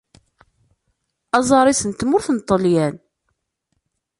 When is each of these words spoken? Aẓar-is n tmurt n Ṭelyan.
Aẓar-is 1.37 1.81
n 1.85 1.91
tmurt 1.91 2.27
n 2.31 2.37
Ṭelyan. 2.49 2.95